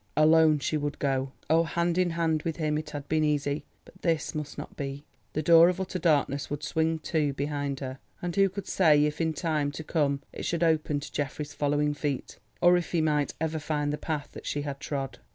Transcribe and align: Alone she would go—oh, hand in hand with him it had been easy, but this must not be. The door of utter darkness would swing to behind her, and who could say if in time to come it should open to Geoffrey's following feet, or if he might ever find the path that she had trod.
Alone 0.17 0.57
she 0.57 0.77
would 0.77 0.97
go—oh, 0.97 1.61
hand 1.63 1.95
in 1.95 2.09
hand 2.09 2.41
with 2.41 2.55
him 2.55 2.75
it 2.75 2.89
had 2.89 3.07
been 3.07 3.23
easy, 3.23 3.65
but 3.85 4.01
this 4.01 4.33
must 4.33 4.57
not 4.57 4.75
be. 4.75 5.05
The 5.33 5.43
door 5.43 5.69
of 5.69 5.79
utter 5.79 5.99
darkness 5.99 6.49
would 6.49 6.63
swing 6.63 6.97
to 6.97 7.33
behind 7.33 7.81
her, 7.81 7.99
and 8.19 8.35
who 8.35 8.49
could 8.49 8.65
say 8.65 9.05
if 9.05 9.21
in 9.21 9.33
time 9.33 9.71
to 9.73 9.83
come 9.83 10.23
it 10.33 10.43
should 10.43 10.63
open 10.63 11.01
to 11.01 11.13
Geoffrey's 11.13 11.53
following 11.53 11.93
feet, 11.93 12.39
or 12.61 12.77
if 12.77 12.93
he 12.93 12.99
might 13.01 13.35
ever 13.39 13.59
find 13.59 13.93
the 13.93 13.97
path 13.99 14.29
that 14.31 14.47
she 14.47 14.63
had 14.63 14.79
trod. 14.79 15.19